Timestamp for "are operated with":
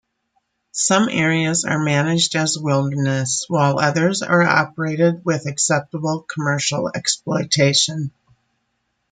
4.23-5.45